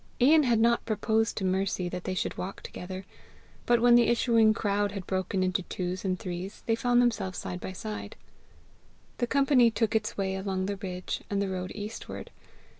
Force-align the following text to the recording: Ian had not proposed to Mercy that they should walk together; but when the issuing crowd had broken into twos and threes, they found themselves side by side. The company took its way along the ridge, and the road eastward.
Ian 0.19 0.41
had 0.41 0.59
not 0.59 0.83
proposed 0.87 1.37
to 1.37 1.45
Mercy 1.45 1.87
that 1.87 2.05
they 2.05 2.15
should 2.15 2.35
walk 2.35 2.61
together; 2.63 3.05
but 3.67 3.79
when 3.79 3.93
the 3.93 4.07
issuing 4.07 4.51
crowd 4.51 4.93
had 4.93 5.05
broken 5.05 5.43
into 5.43 5.61
twos 5.61 6.03
and 6.03 6.17
threes, 6.17 6.63
they 6.65 6.73
found 6.73 6.99
themselves 6.99 7.37
side 7.37 7.61
by 7.61 7.71
side. 7.73 8.15
The 9.19 9.27
company 9.27 9.69
took 9.69 9.95
its 9.95 10.17
way 10.17 10.33
along 10.33 10.65
the 10.65 10.77
ridge, 10.77 11.21
and 11.29 11.39
the 11.39 11.49
road 11.49 11.71
eastward. 11.75 12.31